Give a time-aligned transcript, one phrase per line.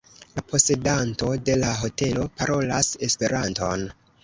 [0.37, 3.89] La posedanto de la hotelo parolas Esperanton.